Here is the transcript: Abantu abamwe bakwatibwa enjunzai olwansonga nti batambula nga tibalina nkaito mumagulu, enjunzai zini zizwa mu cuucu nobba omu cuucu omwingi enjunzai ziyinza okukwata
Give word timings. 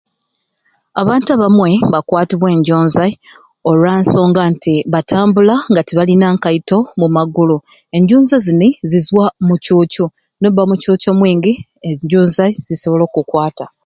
Abantu 1.01 1.29
abamwe 1.31 1.71
bakwatibwa 1.93 2.47
enjunzai 2.55 3.13
olwansonga 3.69 4.41
nti 4.53 4.73
batambula 4.93 5.55
nga 5.71 5.81
tibalina 5.87 6.27
nkaito 6.35 6.77
mumagulu, 6.99 7.57
enjunzai 7.95 8.43
zini 8.45 8.69
zizwa 8.89 9.25
mu 9.47 9.55
cuucu 9.63 10.05
nobba 10.39 10.61
omu 10.63 10.75
cuucu 10.81 11.07
omwingi 11.13 11.53
enjunzai 11.89 12.53
ziyinza 12.65 13.03
okukwata 13.07 13.65